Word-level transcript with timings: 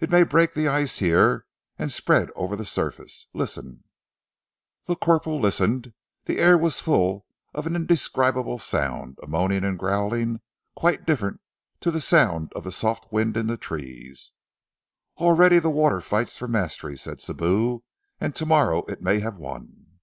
It 0.00 0.10
may 0.10 0.24
break 0.24 0.54
the 0.54 0.66
ice 0.66 0.98
here, 0.98 1.46
and 1.78 1.92
spread 1.92 2.32
over 2.34 2.56
the 2.56 2.64
surface. 2.64 3.28
Listen." 3.32 3.84
The 4.86 4.96
corporal 4.96 5.38
listened. 5.38 5.92
The 6.24 6.40
air 6.40 6.58
was 6.58 6.80
full 6.80 7.24
of 7.54 7.68
an 7.68 7.76
indescribable 7.76 8.58
sound, 8.58 9.16
a 9.22 9.28
moaning 9.28 9.62
and 9.62 9.78
growling, 9.78 10.40
quite 10.74 11.06
different 11.06 11.40
to 11.82 11.92
the 11.92 12.00
sound 12.00 12.52
of 12.56 12.64
the 12.64 12.72
soft 12.72 13.12
wind 13.12 13.36
in 13.36 13.46
the 13.46 13.56
trees. 13.56 14.32
"Already 15.18 15.60
the 15.60 15.70
water 15.70 16.00
fights 16.00 16.36
for 16.36 16.48
the 16.48 16.52
mastery," 16.52 16.96
said 16.96 17.18
Sibou, 17.18 17.82
"and 18.20 18.34
tomorrow 18.34 18.84
it 18.86 19.00
may 19.02 19.20
have 19.20 19.36
won." 19.36 20.00